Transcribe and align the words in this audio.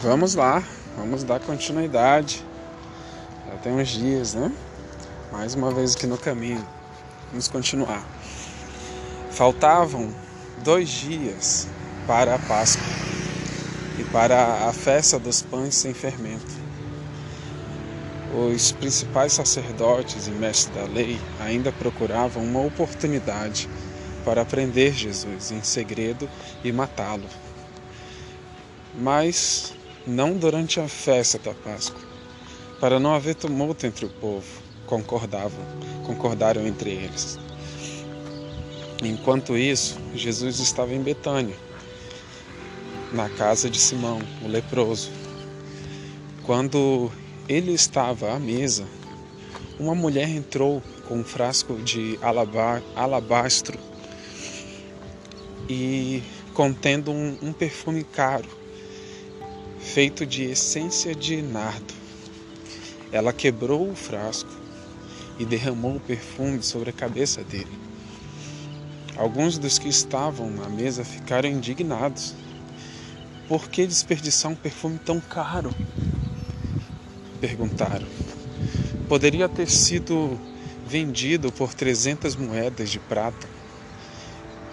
Vamos 0.00 0.34
lá, 0.34 0.62
vamos 0.94 1.24
dar 1.24 1.40
continuidade. 1.40 2.44
Já 3.48 3.56
tem 3.56 3.72
uns 3.72 3.88
dias, 3.88 4.34
né? 4.34 4.52
Mais 5.32 5.54
uma 5.54 5.70
vez 5.72 5.96
aqui 5.96 6.06
no 6.06 6.18
caminho. 6.18 6.64
Vamos 7.30 7.48
continuar. 7.48 8.06
Faltavam 9.30 10.14
dois 10.62 10.90
dias 10.90 11.66
para 12.06 12.34
a 12.34 12.38
Páscoa 12.38 12.84
e 13.98 14.04
para 14.04 14.68
a 14.68 14.72
festa 14.72 15.18
dos 15.18 15.40
pães 15.40 15.74
sem 15.74 15.94
fermento. 15.94 16.54
Os 18.34 18.72
principais 18.72 19.32
sacerdotes 19.32 20.26
e 20.26 20.30
mestres 20.30 20.76
da 20.76 20.84
lei 20.84 21.18
ainda 21.40 21.72
procuravam 21.72 22.44
uma 22.44 22.60
oportunidade 22.60 23.66
para 24.26 24.44
prender 24.44 24.92
Jesus 24.92 25.50
em 25.50 25.62
segredo 25.62 26.28
e 26.62 26.70
matá-lo. 26.70 27.28
Mas 28.94 29.75
não 30.06 30.34
durante 30.34 30.78
a 30.78 30.86
festa 30.86 31.38
da 31.38 31.52
Páscoa, 31.52 32.00
para 32.78 33.00
não 33.00 33.12
haver 33.12 33.34
tumulto 33.34 33.86
entre 33.86 34.06
o 34.06 34.08
povo, 34.08 34.46
concordavam, 34.86 35.64
concordaram 36.06 36.64
entre 36.64 36.90
eles. 36.90 37.38
Enquanto 39.02 39.56
isso, 39.56 39.98
Jesus 40.14 40.60
estava 40.60 40.94
em 40.94 41.02
Betânia, 41.02 41.56
na 43.12 43.28
casa 43.28 43.68
de 43.68 43.78
Simão, 43.78 44.20
o 44.44 44.48
leproso. 44.48 45.10
Quando 46.44 47.10
ele 47.48 47.72
estava 47.72 48.32
à 48.32 48.38
mesa, 48.38 48.86
uma 49.78 49.94
mulher 49.94 50.28
entrou 50.28 50.82
com 51.08 51.18
um 51.18 51.24
frasco 51.24 51.74
de 51.82 52.18
alabastro 52.94 53.78
e 55.68 56.22
contendo 56.54 57.10
um, 57.10 57.36
um 57.42 57.52
perfume 57.52 58.04
caro 58.04 58.48
feito 59.86 60.26
de 60.26 60.42
essência 60.44 61.14
de 61.14 61.40
nardo. 61.40 61.94
Ela 63.12 63.32
quebrou 63.32 63.88
o 63.90 63.94
frasco 63.94 64.50
e 65.38 65.44
derramou 65.44 65.96
o 65.96 66.00
perfume 66.00 66.62
sobre 66.62 66.90
a 66.90 66.92
cabeça 66.92 67.42
dele. 67.44 67.78
Alguns 69.16 69.56
dos 69.56 69.78
que 69.78 69.88
estavam 69.88 70.50
na 70.50 70.68
mesa 70.68 71.04
ficaram 71.04 71.48
indignados. 71.48 72.34
Por 73.48 73.70
que 73.70 73.86
desperdiçar 73.86 74.50
um 74.50 74.56
perfume 74.56 74.98
tão 74.98 75.20
caro? 75.20 75.74
Perguntaram. 77.40 78.06
Poderia 79.08 79.48
ter 79.48 79.70
sido 79.70 80.38
vendido 80.86 81.50
por 81.52 81.72
300 81.72 82.34
moedas 82.36 82.90
de 82.90 82.98
prata 82.98 83.48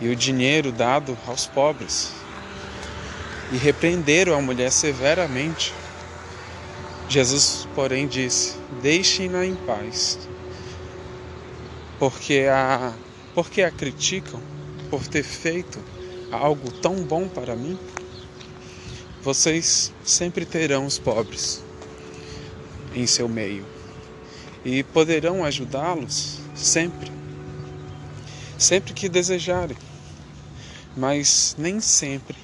e 0.01 0.09
o 0.09 0.15
dinheiro 0.15 0.71
dado 0.71 1.17
aos 1.27 1.45
pobres 1.45 2.22
e 3.51 3.57
repreenderam 3.57 4.35
a 4.35 4.41
mulher 4.41 4.71
severamente. 4.71 5.73
Jesus, 7.09 7.67
porém, 7.75 8.07
disse: 8.07 8.55
Deixem-na 8.81 9.45
em 9.45 9.55
paz, 9.55 10.17
porque 11.99 12.45
a, 12.49 12.93
porque 13.33 13.61
a 13.61 13.71
criticam 13.71 14.41
por 14.89 15.07
ter 15.07 15.23
feito 15.23 15.79
algo 16.31 16.71
tão 16.71 16.95
bom 17.03 17.27
para 17.27 17.55
mim. 17.55 17.77
Vocês 19.21 19.93
sempre 20.03 20.45
terão 20.45 20.85
os 20.85 20.99
pobres 20.99 21.63
em 22.93 23.07
seu 23.07 23.27
meio 23.29 23.65
e 24.65 24.83
poderão 24.83 25.43
ajudá-los 25.43 26.39
sempre, 26.55 27.11
sempre 28.57 28.93
que 28.93 29.09
desejarem, 29.09 29.77
mas 30.95 31.55
nem 31.57 31.79
sempre 31.79 32.35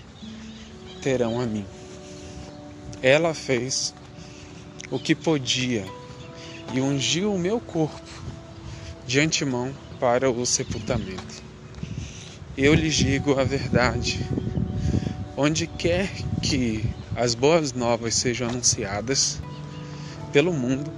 terão 1.01 1.39
a 1.39 1.45
mim. 1.45 1.65
Ela 3.01 3.33
fez 3.33 3.93
o 4.91 4.99
que 4.99 5.15
podia 5.15 5.85
e 6.73 6.81
ungiu 6.81 7.33
o 7.33 7.39
meu 7.39 7.59
corpo 7.59 8.09
de 9.07 9.19
antemão 9.19 9.73
para 9.99 10.29
o 10.29 10.45
sepultamento. 10.45 11.43
Eu 12.57 12.73
lhes 12.73 12.95
digo 12.95 13.39
a 13.39 13.43
verdade: 13.43 14.19
onde 15.37 15.65
quer 15.65 16.09
que 16.41 16.85
as 17.15 17.33
boas 17.33 17.73
novas 17.73 18.15
sejam 18.15 18.49
anunciadas 18.49 19.41
pelo 20.31 20.53
mundo, 20.53 20.91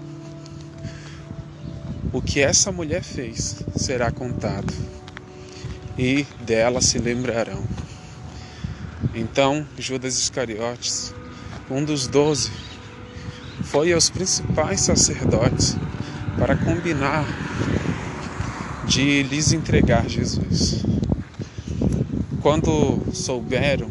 o 2.11 2.21
que 2.21 2.41
essa 2.41 2.71
mulher 2.71 3.01
fez 3.01 3.65
será 3.75 4.11
contado 4.11 4.73
e 5.97 6.25
dela 6.41 6.81
se 6.81 6.97
lembrarão. 6.99 7.80
Então 9.13 9.67
Judas 9.77 10.17
Iscariotes, 10.17 11.13
um 11.69 11.83
dos 11.83 12.07
doze, 12.07 12.49
foi 13.63 13.91
aos 13.91 14.09
principais 14.09 14.81
sacerdotes 14.81 15.75
para 16.37 16.55
combinar 16.55 17.25
de 18.85 19.23
lhes 19.23 19.51
entregar 19.51 20.07
Jesus. 20.09 20.85
Quando 22.41 23.01
souberam 23.13 23.89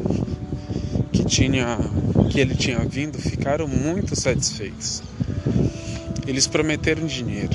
que, 1.12 1.22
tinha, 1.24 1.78
que 2.30 2.40
ele 2.40 2.54
tinha 2.54 2.78
vindo, 2.80 3.18
ficaram 3.18 3.68
muito 3.68 4.18
satisfeitos. 4.18 5.02
Eles 6.26 6.46
prometeram 6.46 7.06
dinheiro. 7.06 7.54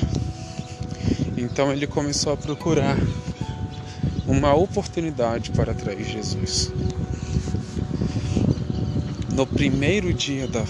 Então 1.36 1.72
ele 1.72 1.86
começou 1.86 2.32
a 2.32 2.36
procurar 2.36 2.96
uma 4.26 4.54
oportunidade 4.54 5.50
para 5.50 5.72
atrair 5.72 6.04
Jesus 6.04 6.72
no 9.36 9.46
primeiro 9.46 10.14
dia 10.14 10.48
da, 10.48 10.64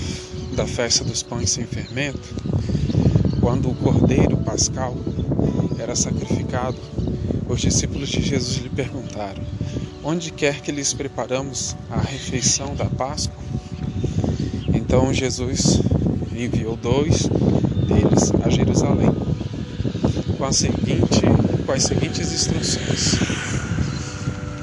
da 0.57 0.67
festa 0.67 1.05
dos 1.05 1.23
pães 1.23 1.51
sem 1.51 1.65
fermento, 1.65 2.35
quando 3.41 3.71
o 3.71 3.75
cordeiro 3.77 4.37
pascal 4.39 4.97
era 5.79 5.95
sacrificado, 5.95 6.77
os 7.49 7.61
discípulos 7.61 8.09
de 8.09 8.21
Jesus 8.21 8.57
lhe 8.57 8.69
perguntaram: 8.69 9.41
Onde 10.03 10.33
quer 10.33 10.61
que 10.63 10.73
lhes 10.73 10.93
preparamos 10.93 11.77
a 11.89 12.01
refeição 12.01 12.75
da 12.75 12.87
Páscoa? 12.87 13.41
Então 14.75 15.15
Jesus 15.15 15.81
enviou 16.35 16.77
dois 16.77 17.29
deles 17.87 18.33
a 18.45 18.51
Jerusalém 18.51 19.15
com, 20.37 20.45
a 20.45 20.53
seguinte, 20.53 21.23
com 21.65 21.71
as 21.71 21.85
seguintes 21.85 22.33
instruções: 22.33 23.15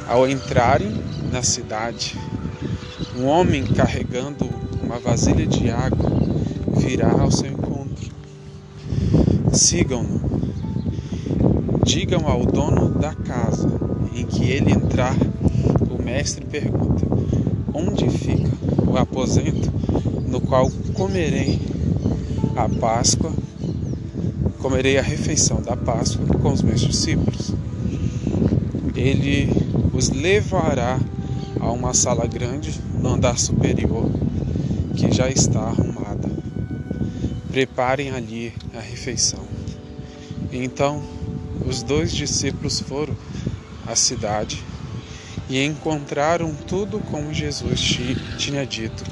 Ao 0.10 0.28
entrarem 0.28 0.92
na 1.32 1.42
cidade, 1.42 2.18
um 3.16 3.28
homem 3.28 3.64
carregando 3.64 4.50
uma 4.82 4.98
vasilha 4.98 5.46
de 5.46 5.70
água 5.70 6.10
virá 6.78 7.12
ao 7.12 7.32
seu 7.32 7.52
encontro. 7.52 8.12
Sigam-no. 9.52 10.34
Digam 11.86 12.28
ao 12.28 12.46
dono 12.46 12.90
da 12.90 13.14
casa 13.14 13.70
em 14.16 14.26
que 14.26 14.44
ele 14.46 14.72
entrar, 14.72 15.16
o 15.90 16.02
mestre 16.02 16.46
pergunta: 16.46 17.06
Onde 17.74 18.10
fica 18.10 18.52
o 18.88 18.98
aposento 18.98 19.72
no 20.28 20.42
qual 20.42 20.72
comerei 20.94 21.60
a 22.56 22.68
Páscoa? 22.68 23.32
Comerei 24.60 24.98
a 24.98 25.02
refeição 25.02 25.62
da 25.62 25.76
Páscoa 25.76 26.26
com 26.42 26.52
os 26.52 26.62
meus 26.62 26.82
discípulos. 26.82 27.54
Ele 28.96 29.50
os 29.94 30.10
levará 30.10 31.00
a 31.60 31.72
uma 31.72 31.94
sala 31.94 32.26
grande 32.26 32.74
no 33.04 33.10
andar 33.10 33.38
superior 33.38 34.10
que 34.96 35.12
já 35.12 35.30
está 35.30 35.60
arrumada. 35.60 36.30
Preparem 37.52 38.12
ali 38.12 38.54
a 38.74 38.80
refeição. 38.80 39.46
Então 40.50 41.04
os 41.66 41.84
dois 41.84 42.14
discípulos 42.14 42.80
foram 42.80 43.14
à 43.86 43.94
cidade 43.94 44.64
e 45.50 45.62
encontraram 45.62 46.56
tudo 46.56 47.00
como 47.12 47.34
Jesus 47.34 47.82
tinha 48.38 48.66
dito. 48.66 49.04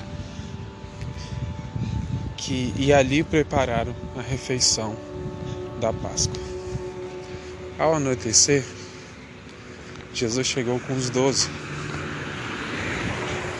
Que, 2.38 2.74
e 2.78 2.94
ali 2.94 3.24
prepararam 3.24 3.94
a 4.18 4.22
refeição 4.22 4.96
da 5.82 5.92
Páscoa. 5.92 6.42
Ao 7.78 7.96
anoitecer, 7.96 8.64
Jesus 10.14 10.48
chegou 10.48 10.80
com 10.80 10.94
os 10.94 11.10
doze 11.10 11.50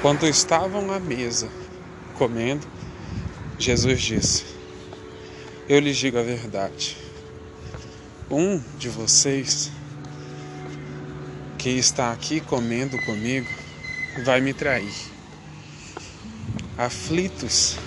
quando 0.02 0.28
estavam 0.28 0.92
à 0.92 1.00
mesa 1.00 1.48
comendo, 2.16 2.68
Jesus 3.60 4.02
disse: 4.02 4.44
Eu 5.70 5.80
lhes 5.80 5.96
digo 5.98 6.18
a 6.18 6.24
verdade. 6.24 6.98
Um 8.30 8.60
de 8.78 8.90
vocês 8.90 9.70
que 11.58 11.70
está 11.70 12.12
aqui 12.12 12.42
comendo 12.42 12.98
comigo 13.04 13.48
vai 14.26 14.42
me 14.42 14.54
trair. 14.54 14.94
Aflitos, 16.76 17.78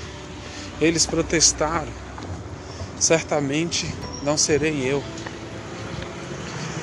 eles 0.80 1.06
protestaram: 1.06 1.92
Certamente 3.00 3.92
não 4.22 4.38
serei 4.38 4.84
eu. 4.84 5.02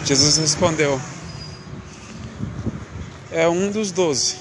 Jesus 0.04 0.36
respondeu: 0.36 1.00
É 3.31 3.48
um 3.48 3.72
dos 3.72 3.94
doze 3.94 4.41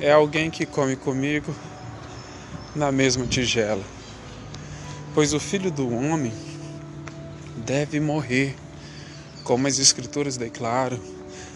é 0.00 0.10
alguém 0.10 0.50
que 0.50 0.64
come 0.64 0.96
comigo 0.96 1.54
na 2.74 2.90
mesma 2.90 3.26
tigela. 3.26 3.84
Pois 5.14 5.34
o 5.34 5.40
filho 5.40 5.70
do 5.70 5.92
homem 5.94 6.32
deve 7.56 8.00
morrer, 8.00 8.56
como 9.44 9.66
as 9.66 9.78
escrituras 9.78 10.36
declaram, 10.36 10.98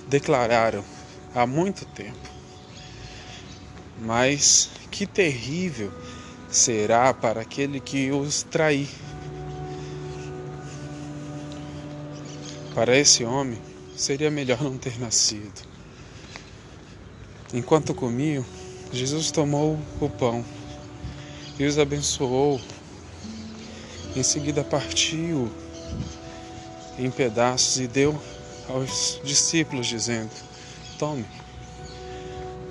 declararam 0.08 0.85
há 1.35 1.46
muito 1.46 1.87
tempo. 1.87 2.29
Mas 3.99 4.70
que 4.90 5.06
terrível 5.06 5.90
será 6.50 7.14
para 7.14 7.40
aquele 7.40 7.81
que 7.81 8.11
os 8.11 8.43
trair. 8.43 8.88
Para 12.75 12.97
esse 12.97 13.25
homem, 13.25 13.58
seria 13.97 14.31
melhor 14.31 14.61
não 14.62 14.76
ter 14.76 14.99
nascido. 14.99 15.74
Enquanto 17.52 17.94
comiam, 17.94 18.44
Jesus 18.93 19.31
tomou 19.31 19.79
o 20.00 20.08
pão 20.08 20.44
e 21.58 21.64
os 21.64 21.79
abençoou. 21.79 22.61
Em 24.17 24.23
seguida 24.23 24.62
partiu 24.62 25.50
em 26.99 27.11
pedaços 27.11 27.79
e 27.81 27.87
deu 27.87 28.19
aos 28.69 29.20
discípulos, 29.25 29.87
dizendo: 29.87 30.31
Tome, 30.99 31.25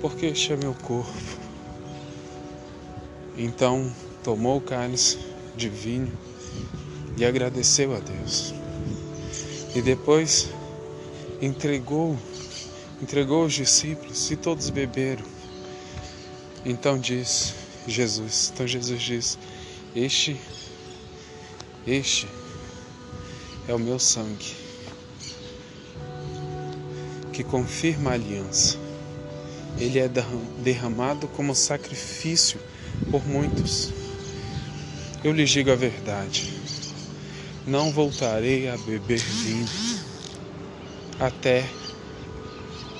porque 0.00 0.26
este 0.26 0.52
é 0.52 0.56
meu 0.56 0.74
corpo. 0.74 1.12
Então 3.36 3.92
tomou 4.22 4.58
o 4.58 4.60
cálice 4.60 5.18
de 5.56 5.68
vinho 5.68 6.12
e 7.16 7.24
agradeceu 7.24 7.94
a 7.94 8.00
Deus. 8.00 8.54
E 9.74 9.82
depois 9.82 10.48
entregou, 11.40 12.16
entregou 13.02 13.42
aos 13.42 13.52
discípulos 13.52 14.30
e 14.30 14.36
todos 14.36 14.70
beberam. 14.70 15.24
Então 16.64 16.98
diz: 16.98 17.54
Jesus. 17.86 18.50
Então 18.52 18.66
Jesus 18.66 19.02
diz: 19.02 19.38
Este, 19.94 20.36
este 21.86 22.26
é 23.68 23.74
o 23.74 23.78
meu 23.78 23.98
sangue 23.98 24.64
que 27.32 27.42
confirma 27.42 28.10
a 28.10 28.14
aliança. 28.14 28.78
Ele 29.76 29.98
é 29.98 30.08
derramado 30.62 31.26
como 31.28 31.54
sacrifício 31.54 32.60
por 33.10 33.26
muitos. 33.26 33.92
Eu 35.22 35.32
lhes 35.32 35.50
digo 35.50 35.70
a 35.70 35.74
verdade: 35.74 36.52
não 37.66 37.90
voltarei 37.90 38.68
a 38.68 38.76
beber 38.78 39.18
vinho 39.18 39.68
até 41.18 41.68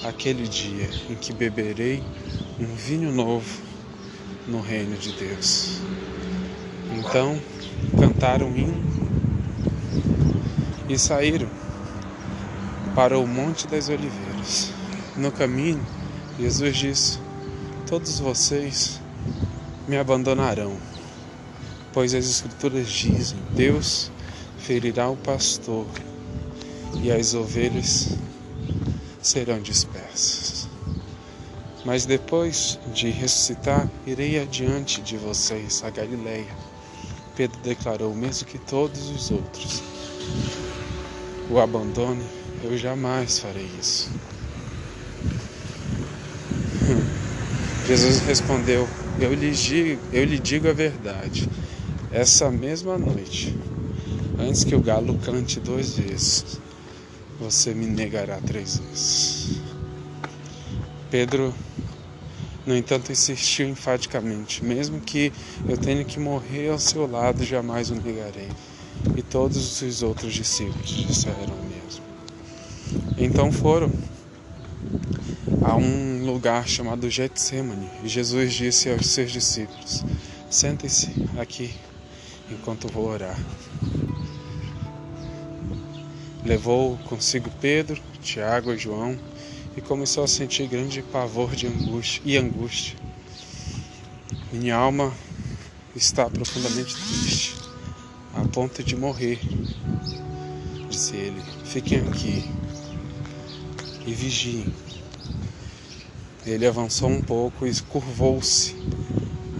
aquele 0.05 0.47
dia 0.47 0.89
em 1.09 1.15
que 1.15 1.33
beberei 1.33 2.03
um 2.61 2.67
vinho 2.75 3.11
novo 3.11 3.63
no 4.47 4.61
reino 4.61 4.97
de 4.97 5.13
Deus. 5.13 5.81
Então 6.93 7.41
cantaram 7.99 8.49
um 8.49 8.57
hino 8.57 8.85
e 10.89 10.99
saíram 10.99 11.49
para 12.95 13.19
o 13.19 13.27
Monte 13.27 13.67
das 13.67 13.89
Oliveiras. 13.89 14.71
No 15.17 15.33
caminho, 15.33 15.85
Jesus 16.39 16.77
disse: 16.77 17.19
Todos 17.87 18.19
vocês 18.19 19.01
me 19.89 19.97
abandonarão, 19.97 20.77
pois 21.93 22.15
as 22.15 22.27
Escrituras 22.27 22.89
dizem: 22.89 23.39
Deus 23.53 24.11
ferirá 24.59 25.09
o 25.09 25.17
pastor 25.17 25.87
e 27.03 27.11
as 27.11 27.35
ovelhas 27.35 28.17
serão 29.25 29.61
dispersas. 29.61 30.69
Mas 31.85 32.07
depois 32.07 32.79
de 32.95 33.11
ressuscitar, 33.11 33.89
irei 34.07 34.39
adiante 34.41 35.01
de 35.01 35.17
vocês 35.17 35.83
a 35.85 35.91
Galileia. 35.91 36.55
Pedro 37.37 37.59
declarou, 37.61 38.15
mesmo 38.15 38.47
que 38.47 38.59
todos 38.59 39.09
os 39.11 39.31
outros 39.31 39.83
o 41.51 41.59
abandone, 41.59 42.25
eu 42.63 42.77
jamais 42.79 43.39
farei 43.39 43.69
isso. 43.81 44.09
Jesus 47.87 48.21
respondeu: 48.21 48.89
eu 49.21 49.35
lhe, 49.35 49.51
digo, 49.51 50.01
eu 50.13 50.25
lhe 50.25 50.39
digo 50.39 50.69
a 50.69 50.73
verdade. 50.73 51.49
Essa 52.11 52.51
mesma 52.51 52.97
noite, 52.97 53.55
antes 54.39 54.65
que 54.65 54.75
o 54.75 54.81
galo 54.81 55.15
cante 55.25 55.61
duas 55.61 55.97
vezes, 55.97 56.64
você 57.39 57.75
me 57.75 57.87
negará 57.87 58.39
três 58.39 58.79
vezes. 58.79 59.61
Pedro, 61.11 61.55
no 62.67 62.77
entanto, 62.77 63.13
insistiu 63.13 63.69
enfaticamente: 63.69 64.65
Mesmo 64.65 65.01
que 65.01 65.33
eu 65.69 65.77
tenha 65.77 66.05
que 66.05 66.19
morrer 66.19 66.71
ao 66.71 66.79
seu 66.79 67.07
lado, 67.07 67.45
jamais 67.45 67.91
o 67.91 67.95
negarei. 67.95 68.49
E 69.17 69.23
todos 69.23 69.83
os 69.83 70.03
outros 70.03 70.33
discípulos 70.33 70.89
disseram 70.89 71.55
o 71.55 71.65
mesmo. 71.65 72.05
Então 73.19 73.53
foram 73.53 73.93
a 75.63 75.77
um 75.77 76.25
lugar 76.27 76.69
chamado 76.69 77.09
Getsemane 77.09 77.89
e 78.03 78.09
Jesus 78.09 78.53
disse 78.53 78.91
aos 78.91 79.07
seus 79.07 79.31
discípulos: 79.31 80.05
Sentem-se 80.51 81.11
aqui 81.39 81.75
enquanto 82.51 82.89
vou 82.89 83.09
orar. 83.09 83.39
Levou 86.45 86.99
consigo 87.09 87.51
Pedro, 87.61 88.03
Tiago 88.21 88.73
e 88.73 88.77
João 88.77 89.19
e 89.77 89.81
começou 89.81 90.25
a 90.25 90.29
sentir 90.29 90.67
grande 90.69 91.03
pavor 91.03 91.55
de 91.57 91.67
angústia 91.67 92.21
e 92.25 92.37
angústia. 92.37 92.97
Minha 94.53 94.77
alma 94.77 95.13
está 95.97 96.29
profundamente 96.29 96.95
triste, 96.95 97.57
a 98.35 98.45
ponto 98.47 98.83
de 98.83 98.95
morrer, 98.95 99.41
disse 100.89 101.17
ele. 101.17 101.43
Fiquem 101.65 102.01
aqui 102.01 102.45
e 104.07 104.13
vigiem. 104.13 104.67
Ele 106.45 106.67
avançou 106.67 107.09
um 107.09 107.23
pouco 107.23 107.67
e 107.67 107.75
curvou-se 107.83 108.77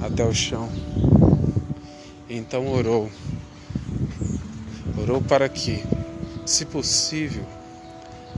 até 0.03 0.25
o 0.25 0.35
chão. 0.35 0.71
Então 2.29 2.69
orou. 2.69 3.11
Orou 4.99 5.23
para 5.23 5.49
que, 5.49 5.83
se 6.45 6.67
possível, 6.67 7.45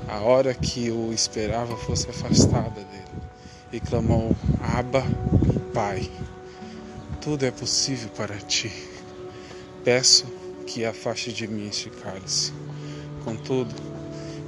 a 0.08 0.20
hora 0.20 0.54
que 0.54 0.90
o 0.90 1.12
esperava 1.12 1.76
fosse 1.76 2.08
afastada 2.08 2.70
dele 2.70 3.22
e 3.72 3.80
clamou: 3.80 4.34
Abba, 4.60 5.02
Pai, 5.74 6.10
tudo 7.20 7.44
é 7.44 7.50
possível 7.50 8.08
para 8.10 8.36
ti. 8.36 8.72
Peço 9.84 10.26
que 10.66 10.84
afaste 10.84 11.32
de 11.32 11.46
mim 11.46 11.68
este 11.68 11.90
cálice. 11.90 12.52
Contudo, 13.24 13.74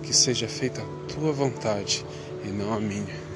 que 0.03 0.15
seja 0.15 0.49
feita 0.49 0.81
a 0.81 1.13
tua 1.13 1.33
vontade 1.33 2.05
e 2.45 2.49
não 2.49 2.73
a 2.73 2.81
minha. 2.81 3.29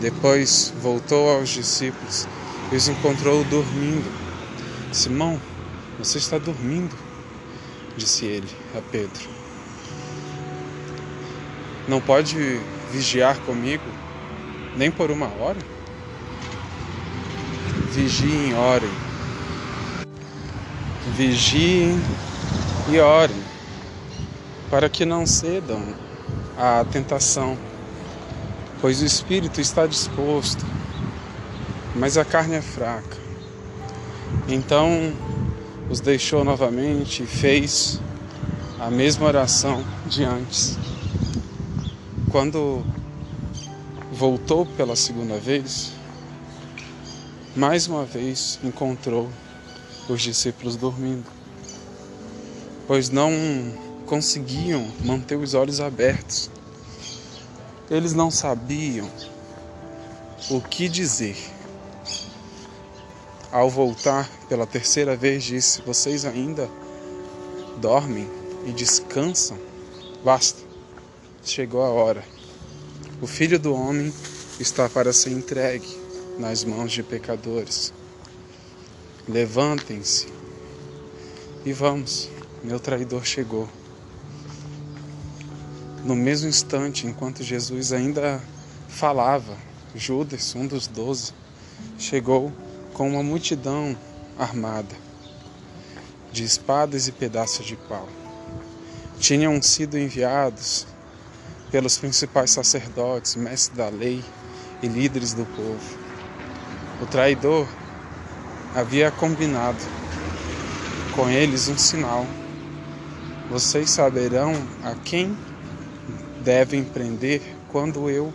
Depois 0.00 0.72
voltou 0.80 1.30
aos 1.30 1.48
discípulos 1.48 2.28
e 2.70 2.76
os 2.76 2.86
encontrou 2.86 3.42
dormindo. 3.44 4.26
Simão, 4.92 5.40
você 5.98 6.18
está 6.18 6.38
dormindo? 6.38 6.94
disse 7.96 8.26
ele 8.26 8.48
a 8.76 8.80
Pedro. 8.80 9.28
Não 11.88 12.00
pode 12.00 12.60
vigiar 12.92 13.38
comigo 13.40 13.84
nem 14.76 14.90
por 14.90 15.10
uma 15.10 15.26
hora? 15.26 15.58
Vigiem 17.92 18.54
orem. 18.54 18.90
Vigiem 21.16 21.98
e 22.90 22.98
orem, 22.98 23.42
para 24.68 24.88
que 24.88 25.04
não 25.06 25.24
cedam 25.24 25.82
à 26.58 26.84
tentação, 26.84 27.56
pois 28.80 29.00
o 29.00 29.06
espírito 29.06 29.60
está 29.60 29.86
disposto, 29.86 30.64
mas 31.94 32.18
a 32.18 32.24
carne 32.24 32.56
é 32.56 32.60
fraca. 32.60 33.16
Então 34.46 35.12
os 35.88 36.00
deixou 36.00 36.44
novamente 36.44 37.22
e 37.22 37.26
fez 37.26 38.00
a 38.78 38.90
mesma 38.90 39.26
oração 39.26 39.84
de 40.06 40.24
antes. 40.24 40.76
Quando 42.30 42.84
voltou 44.12 44.66
pela 44.66 44.96
segunda 44.96 45.38
vez, 45.38 45.92
mais 47.54 47.86
uma 47.86 48.04
vez 48.04 48.58
encontrou 48.62 49.30
os 50.08 50.22
discípulos 50.22 50.76
dormindo, 50.76 51.26
pois 52.86 53.08
não 53.08 53.32
conseguiam 54.06 54.86
manter 55.04 55.36
os 55.36 55.54
olhos 55.54 55.80
abertos. 55.80 56.50
Eles 57.90 58.12
não 58.12 58.30
sabiam 58.30 59.08
o 60.50 60.60
que 60.60 60.88
dizer 60.88 61.55
ao 63.56 63.70
voltar 63.70 64.28
pela 64.50 64.66
terceira 64.66 65.16
vez, 65.16 65.42
disse: 65.42 65.80
Vocês 65.80 66.26
ainda 66.26 66.68
dormem 67.78 68.28
e 68.66 68.72
descansam? 68.72 69.58
Basta, 70.22 70.60
chegou 71.42 71.82
a 71.82 71.88
hora. 71.88 72.22
O 73.22 73.26
filho 73.26 73.58
do 73.58 73.74
homem 73.74 74.12
está 74.60 74.90
para 74.90 75.10
ser 75.10 75.30
entregue 75.30 75.88
nas 76.38 76.64
mãos 76.64 76.92
de 76.92 77.02
pecadores. 77.02 77.94
Levantem-se 79.26 80.28
e 81.64 81.72
vamos, 81.72 82.28
meu 82.62 82.78
traidor 82.78 83.24
chegou. 83.24 83.66
No 86.04 86.14
mesmo 86.14 86.50
instante, 86.50 87.06
enquanto 87.06 87.42
Jesus 87.42 87.90
ainda 87.90 88.38
falava, 88.86 89.56
Judas, 89.94 90.54
um 90.54 90.66
dos 90.66 90.86
doze, 90.86 91.32
chegou 91.98 92.52
com 92.96 93.10
uma 93.10 93.22
multidão 93.22 93.94
armada 94.38 94.96
de 96.32 96.42
espadas 96.44 97.06
e 97.06 97.12
pedaços 97.12 97.66
de 97.66 97.76
pau. 97.76 98.08
Tinham 99.18 99.60
sido 99.60 99.98
enviados 99.98 100.86
pelos 101.70 101.98
principais 101.98 102.52
sacerdotes, 102.52 103.36
mestres 103.36 103.76
da 103.76 103.90
lei 103.90 104.24
e 104.82 104.88
líderes 104.88 105.34
do 105.34 105.44
povo. 105.44 105.98
O 106.98 107.04
traidor 107.04 107.68
havia 108.74 109.10
combinado 109.10 109.84
com 111.14 111.28
eles 111.28 111.68
um 111.68 111.76
sinal. 111.76 112.26
Vocês 113.50 113.90
saberão 113.90 114.54
a 114.82 114.94
quem 114.94 115.36
devem 116.42 116.82
prender 116.82 117.42
quando 117.68 118.08
eu 118.08 118.32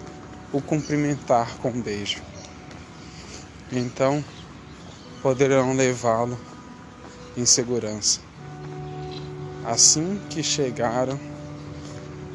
o 0.53 0.62
cumprimentar 0.62 1.58
com 1.58 1.70
um 1.70 1.82
beijo. 1.82 2.22
Então 3.72 4.24
poderão 5.22 5.75
levá-lo 5.75 6.38
em 7.38 7.46
segurança. 7.46 8.20
Assim 9.66 10.20
que 10.30 10.42
chegaram, 10.42 11.20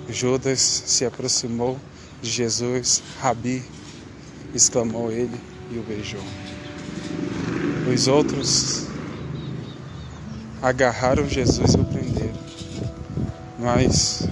Judas 0.09 0.61
se 0.61 1.05
aproximou 1.05 1.79
de 2.23 2.31
Jesus, 2.31 3.03
Rabi, 3.21 3.65
exclamou 4.55 5.11
ele 5.11 5.39
e 5.71 5.79
o 5.79 5.83
beijou. 5.83 6.23
Os 7.93 8.07
outros 8.07 8.87
agarraram 10.63 11.29
Jesus 11.29 11.75
e 11.75 11.81
o 11.81 11.85
prenderam. 11.85 12.47
Mas 13.59 14.29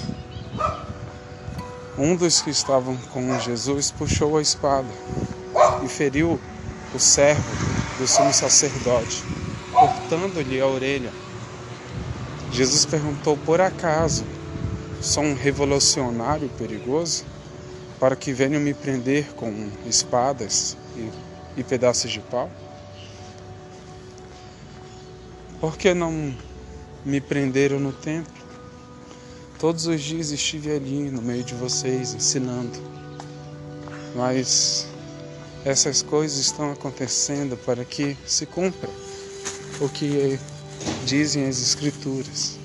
um 1.98 2.14
dos 2.16 2.40
que 2.40 2.50
estavam 2.50 2.96
com 3.12 3.38
Jesus 3.40 3.90
puxou 3.90 4.36
a 4.38 4.42
espada 4.42 4.88
e 5.84 5.88
feriu 5.88 6.40
o 6.94 6.98
servo 6.98 7.42
do 7.98 8.06
sumo 8.06 8.32
sacerdote, 8.32 9.24
cortando-lhe 9.72 10.60
a 10.60 10.66
orelha. 10.66 11.12
Jesus 12.52 12.86
perguntou: 12.86 13.36
Por 13.36 13.60
acaso 13.60 14.24
sou 15.00 15.24
um 15.24 15.34
revolucionário 15.34 16.48
perigoso 16.50 17.24
para 17.98 18.14
que 18.14 18.32
venham 18.32 18.60
me 18.60 18.72
prender 18.72 19.32
com 19.34 19.68
espadas 19.86 20.76
e, 20.96 21.10
e 21.60 21.64
pedaços 21.64 22.10
de 22.10 22.20
pau? 22.20 22.50
Por 25.60 25.76
que 25.76 25.94
não 25.94 26.34
me 27.04 27.20
prenderam 27.20 27.80
no 27.80 27.92
templo? 27.92 28.32
Todos 29.58 29.86
os 29.86 30.00
dias 30.00 30.30
estive 30.30 30.70
ali 30.70 31.10
no 31.10 31.22
meio 31.22 31.42
de 31.42 31.54
vocês 31.54 32.12
ensinando. 32.12 32.78
Mas 34.14 34.86
essas 35.64 36.02
coisas 36.02 36.38
estão 36.38 36.70
acontecendo 36.70 37.56
para 37.56 37.84
que 37.84 38.16
se 38.26 38.44
cumpra 38.44 38.90
o 39.80 39.88
que 39.88 40.38
dizem 41.06 41.48
as 41.48 41.60
Escrituras. 41.60 42.58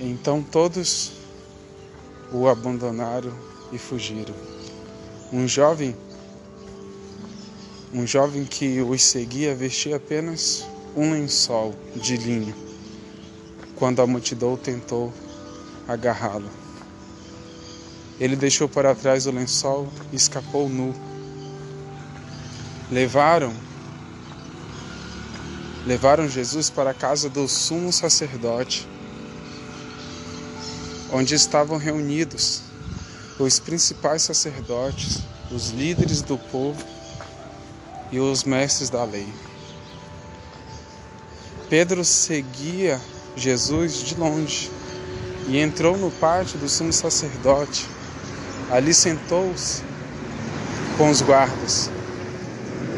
Então 0.00 0.42
todos 0.42 1.12
o 2.32 2.48
abandonaram 2.48 3.32
e 3.72 3.78
fugiram. 3.78 4.34
Um 5.32 5.46
jovem, 5.46 5.94
um 7.92 8.06
jovem 8.06 8.44
que 8.44 8.80
os 8.80 9.02
seguia 9.02 9.54
vestia 9.54 9.96
apenas 9.96 10.66
um 10.96 11.12
lençol 11.12 11.74
de 11.94 12.16
linho, 12.16 12.54
quando 13.74 14.00
a 14.00 14.06
multidão 14.06 14.56
tentou 14.56 15.12
agarrá-lo. 15.86 16.65
Ele 18.18 18.36
deixou 18.36 18.68
para 18.68 18.94
trás 18.94 19.26
o 19.26 19.30
lençol 19.30 19.88
e 20.12 20.16
escapou 20.16 20.68
nu. 20.68 20.94
Levaram 22.90 23.52
levaram 25.86 26.28
Jesus 26.28 26.68
para 26.68 26.90
a 26.90 26.94
casa 26.94 27.30
do 27.30 27.46
sumo 27.46 27.92
sacerdote, 27.92 28.88
onde 31.12 31.34
estavam 31.34 31.78
reunidos 31.78 32.62
os 33.38 33.60
principais 33.60 34.22
sacerdotes, 34.22 35.20
os 35.50 35.70
líderes 35.70 36.22
do 36.22 36.36
povo 36.36 36.84
e 38.10 38.18
os 38.18 38.42
mestres 38.42 38.90
da 38.90 39.04
lei. 39.04 39.28
Pedro 41.68 42.04
seguia 42.04 43.00
Jesus 43.36 44.02
de 44.02 44.16
longe 44.16 44.70
e 45.48 45.58
entrou 45.58 45.96
no 45.96 46.10
pátio 46.10 46.58
do 46.58 46.68
sumo 46.68 46.92
sacerdote. 46.92 47.95
Ali 48.70 48.92
sentou-se 48.92 49.82
com 50.98 51.08
os 51.10 51.22
guardas 51.22 51.90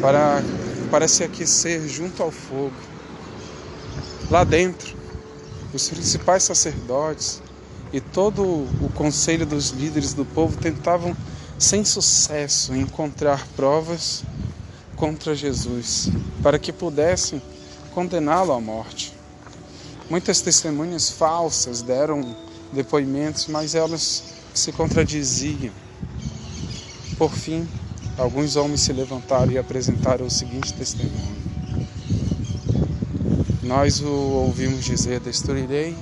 para, 0.01 0.41
para 0.89 1.07
se 1.07 1.23
aquecer 1.23 1.87
junto 1.87 2.23
ao 2.23 2.31
fogo. 2.31 2.73
Lá 4.31 4.43
dentro, 4.43 4.97
os 5.73 5.89
principais 5.89 6.43
sacerdotes 6.43 7.41
e 7.93 8.01
todo 8.01 8.43
o 8.43 8.91
conselho 8.95 9.45
dos 9.45 9.69
líderes 9.69 10.13
do 10.13 10.25
povo 10.25 10.57
tentavam, 10.57 11.15
sem 11.57 11.85
sucesso, 11.85 12.73
encontrar 12.75 13.45
provas 13.55 14.23
contra 14.95 15.35
Jesus, 15.35 16.09
para 16.41 16.57
que 16.57 16.71
pudessem 16.71 17.41
condená-lo 17.93 18.53
à 18.53 18.59
morte. 18.59 19.13
Muitas 20.09 20.41
testemunhas 20.41 21.11
falsas 21.11 21.81
deram 21.81 22.35
depoimentos, 22.73 23.47
mas 23.47 23.75
elas 23.75 24.38
se 24.53 24.71
contradiziam. 24.71 25.71
Por 27.17 27.31
fim, 27.31 27.67
alguns 28.17 28.55
homens 28.55 28.81
se 28.81 28.93
levantaram 28.93 29.51
e 29.51 29.57
apresentaram 29.57 30.25
o 30.25 30.29
seguinte 30.29 30.73
testemunho: 30.73 31.37
Nós 33.63 34.01
o 34.01 34.09
ouvimos 34.09 34.83
dizer: 34.83 35.19
Destruirei 35.19 35.95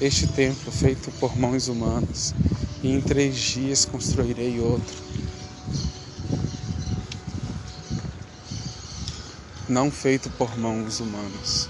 este 0.00 0.26
templo 0.26 0.72
feito 0.72 1.10
por 1.20 1.38
mãos 1.38 1.68
humanas, 1.68 2.34
e 2.82 2.92
em 2.92 3.00
três 3.00 3.36
dias 3.36 3.84
construirei 3.84 4.58
outro 4.60 5.10
não 9.70 9.88
feito 9.88 10.28
por 10.30 10.58
mãos 10.58 10.98
humanas. 10.98 11.68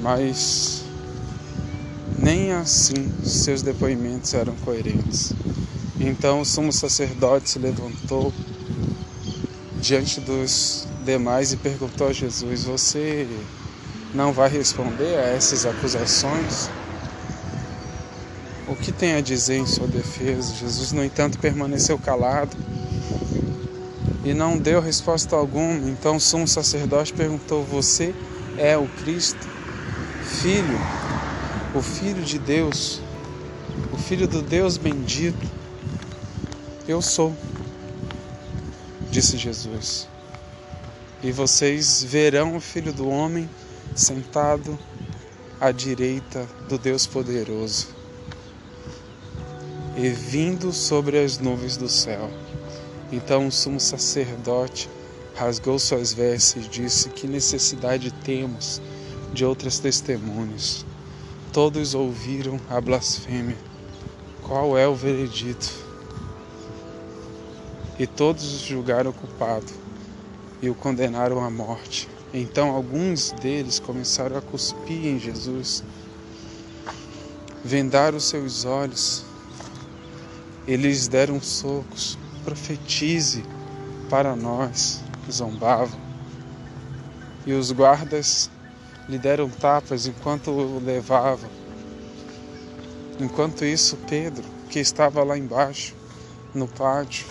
Mas 0.00 0.83
nem 2.24 2.52
assim 2.52 3.12
seus 3.22 3.60
depoimentos 3.60 4.32
eram 4.32 4.56
coerentes. 4.56 5.34
Então 6.00 6.40
o 6.40 6.44
sumo 6.44 6.72
sacerdote 6.72 7.50
se 7.50 7.58
levantou 7.58 8.32
diante 9.78 10.20
dos 10.20 10.88
demais 11.04 11.52
e 11.52 11.58
perguntou 11.58 12.08
a 12.08 12.12
Jesus: 12.14 12.64
Você 12.64 13.28
não 14.14 14.32
vai 14.32 14.48
responder 14.48 15.18
a 15.18 15.26
essas 15.26 15.66
acusações? 15.66 16.70
O 18.66 18.74
que 18.74 18.90
tem 18.90 19.12
a 19.12 19.20
dizer 19.20 19.58
em 19.58 19.66
sua 19.66 19.86
defesa? 19.86 20.54
Jesus, 20.54 20.92
no 20.92 21.04
entanto, 21.04 21.38
permaneceu 21.38 21.98
calado 21.98 22.56
e 24.24 24.32
não 24.32 24.56
deu 24.56 24.80
resposta 24.80 25.36
alguma. 25.36 25.90
Então 25.90 26.16
o 26.16 26.20
sumo 26.20 26.48
sacerdote 26.48 27.12
perguntou: 27.12 27.62
Você 27.64 28.14
é 28.56 28.78
o 28.78 28.88
Cristo, 29.04 29.46
Filho, 30.40 31.03
o 31.74 31.82
Filho 31.82 32.22
de 32.22 32.38
Deus, 32.38 33.00
o 33.92 33.96
Filho 33.96 34.28
do 34.28 34.40
Deus 34.40 34.76
bendito? 34.76 35.50
Eu 36.86 37.02
sou, 37.02 37.34
disse 39.10 39.36
Jesus. 39.36 40.06
E 41.20 41.32
vocês 41.32 42.04
verão 42.04 42.56
o 42.56 42.60
Filho 42.60 42.92
do 42.92 43.08
Homem 43.08 43.50
sentado 43.94 44.78
à 45.60 45.72
direita 45.72 46.46
do 46.68 46.78
Deus 46.78 47.06
Poderoso 47.06 47.88
e 49.96 50.08
vindo 50.10 50.72
sobre 50.72 51.18
as 51.18 51.38
nuvens 51.38 51.76
do 51.76 51.88
céu. 51.88 52.30
Então 53.10 53.48
o 53.48 53.52
sumo 53.52 53.80
sacerdote 53.80 54.88
rasgou 55.34 55.78
suas 55.78 56.12
vestes 56.12 56.66
e 56.66 56.68
disse: 56.68 57.08
Que 57.08 57.26
necessidade 57.26 58.12
temos 58.12 58.80
de 59.32 59.44
outras 59.44 59.78
testemunhas? 59.78 60.84
Todos 61.54 61.94
ouviram 61.94 62.58
a 62.68 62.80
blasfêmia. 62.80 63.56
Qual 64.42 64.76
é 64.76 64.88
o 64.88 64.94
veredito? 64.96 65.72
E 67.96 68.08
todos 68.08 68.42
o 68.42 68.66
julgaram 68.66 69.12
culpado 69.12 69.72
e 70.60 70.68
o 70.68 70.74
condenaram 70.74 71.44
à 71.44 71.48
morte. 71.48 72.08
Então 72.32 72.70
alguns 72.70 73.30
deles 73.30 73.78
começaram 73.78 74.36
a 74.36 74.42
cuspir 74.42 75.06
em 75.06 75.16
Jesus, 75.16 75.84
vendaram 77.64 78.18
seus 78.18 78.64
olhos 78.64 79.24
Eles 80.66 81.06
deram 81.06 81.40
socos, 81.40 82.18
profetize 82.42 83.44
para 84.10 84.34
nós, 84.34 85.00
zombavam. 85.30 86.00
E 87.46 87.52
os 87.52 87.70
guardas 87.70 88.50
lhe 89.08 89.18
deram 89.18 89.48
tapas 89.48 90.06
enquanto 90.06 90.50
o 90.50 90.78
levavam. 90.78 91.50
Enquanto 93.20 93.64
isso, 93.64 93.96
Pedro, 94.08 94.44
que 94.68 94.78
estava 94.78 95.22
lá 95.22 95.38
embaixo, 95.38 95.94
no 96.54 96.66
pátio, 96.66 97.26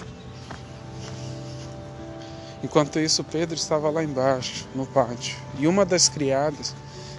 enquanto 2.64 3.00
isso, 3.00 3.24
Pedro 3.24 3.56
estava 3.56 3.90
lá 3.90 4.04
embaixo, 4.04 4.68
no 4.74 4.86
pátio, 4.86 5.38
e 5.60 5.68
uma 5.68 5.86
das 5.86 6.08
criadas 6.08 6.76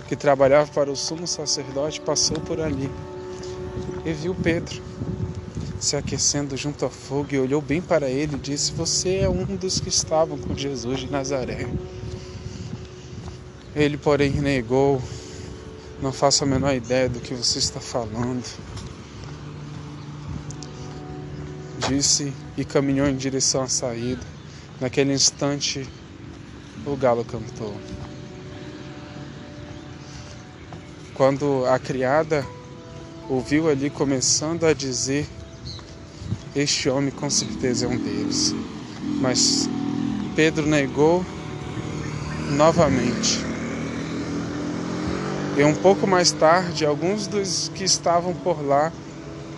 que 0.09 0.17
trabalhava 0.17 0.71
para 0.73 0.91
o 0.91 0.97
sumo 0.97 1.27
sacerdote 1.27 2.01
passou 2.01 2.39
por 2.41 2.61
ali 2.61 2.91
e 4.05 4.13
viu 4.13 4.35
Pedro 4.35 4.83
se 5.81 5.97
aquecendo 5.97 6.57
junto 6.57 6.85
ao 6.85 6.91
fogo 6.91 7.29
e 7.33 7.39
olhou 7.39 7.61
bem 7.61 7.81
para 7.81 8.09
ele 8.09 8.37
e 8.37 8.39
disse: 8.39 8.73
Você 8.73 9.19
é 9.19 9.29
um 9.29 9.45
dos 9.45 9.81
que 9.81 9.89
estavam 9.89 10.39
com 10.39 10.57
Jesus 10.57 11.01
de 11.01 11.11
Nazaré. 11.11 11.67
Ele, 13.75 13.97
porém, 13.97 14.31
negou: 14.31 15.03
Não 16.01 16.13
faço 16.13 16.45
a 16.45 16.47
menor 16.47 16.75
ideia 16.75 17.09
do 17.09 17.19
que 17.19 17.35
você 17.35 17.59
está 17.59 17.81
falando. 17.81 18.45
Disse 21.89 22.33
e 22.57 22.65
caminhou 22.65 23.09
em 23.09 23.17
direção 23.17 23.63
à 23.63 23.69
saída. 23.69 24.23
Naquele 24.81 25.13
instante, 25.13 25.89
o 26.87 26.97
galo 26.97 27.25
cantou. 27.25 27.75
Quando 31.15 31.65
a 31.67 31.79
criada 31.79 32.47
ouviu 33.29 33.69
ali 33.69 33.91
começando 33.91 34.65
a 34.65 34.73
dizer: 34.73 35.27
Este 36.55 36.89
homem 36.89 37.11
com 37.11 37.29
certeza 37.29 37.87
é 37.87 37.89
um 37.89 37.97
deles. 37.97 38.55
Mas 39.21 39.69
Pedro 40.37 40.65
negou 40.65 41.25
novamente. 42.51 43.54
E 45.57 45.63
um 45.63 45.73
pouco 45.73 46.05
mais 46.05 46.33
tarde, 46.33 46.85
alguns 46.85 47.29
dos 47.29 47.71
que 47.73 47.85
estavam 47.85 48.35
por 48.35 48.61
lá 48.61 48.93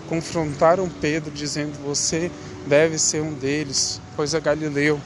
confrontaram 0.07 0.87
Pedro, 0.87 1.31
dizendo: 1.31 1.73
Você 1.83 2.31
deve 2.67 2.99
ser 2.99 3.23
um 3.23 3.33
deles, 3.33 3.99
pois 4.15 4.35
é 4.35 4.39
Galileu. 4.39 5.01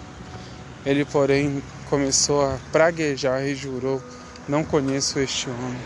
Ele, 0.85 1.05
porém, 1.05 1.63
começou 1.89 2.43
a 2.45 2.57
praguejar 2.73 3.41
e 3.45 3.55
jurou: 3.55 4.01
Não 4.49 4.65
conheço 4.65 5.17
este 5.17 5.49
homem. 5.49 5.79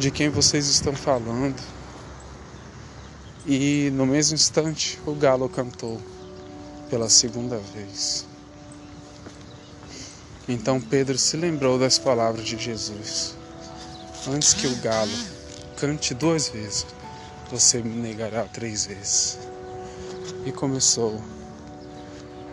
De 0.00 0.10
quem 0.10 0.28
vocês 0.30 0.66
estão 0.66 0.94
falando? 0.94 1.60
E 3.46 3.90
no 3.94 4.04
mesmo 4.04 4.34
instante, 4.34 4.98
o 5.06 5.14
galo 5.14 5.48
cantou 5.48 6.00
pela 6.90 7.08
segunda 7.08 7.56
vez. 7.72 8.27
Então 10.48 10.80
Pedro 10.80 11.18
se 11.18 11.36
lembrou 11.36 11.78
das 11.78 11.98
palavras 11.98 12.44
de 12.46 12.56
Jesus: 12.56 13.36
Antes 14.26 14.54
que 14.54 14.66
o 14.66 14.76
galo 14.76 15.12
cante 15.76 16.14
duas 16.14 16.48
vezes, 16.48 16.86
você 17.50 17.82
me 17.82 17.94
negará 17.94 18.44
três 18.44 18.86
vezes. 18.86 19.38
E 20.46 20.52
começou 20.52 21.22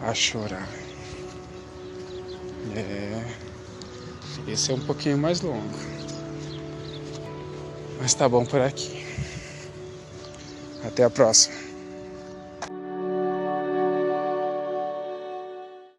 a 0.02 0.14
chorar. 0.14 0.68
É, 2.76 3.24
esse 4.48 4.72
é 4.72 4.74
um 4.74 4.82
pouquinho 4.82 5.18
mais 5.18 5.40
longo, 5.40 5.80
mas 8.00 8.14
tá 8.14 8.28
bom 8.28 8.46
por 8.46 8.60
aqui. 8.60 9.06
Até 10.84 11.04
a 11.04 11.10
próxima. 11.10 11.65